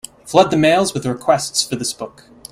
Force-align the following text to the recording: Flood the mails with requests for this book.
Flood 0.25 0.49
the 0.49 0.57
mails 0.57 0.95
with 0.95 1.05
requests 1.05 1.63
for 1.63 1.75
this 1.75 1.93
book. 1.93 2.23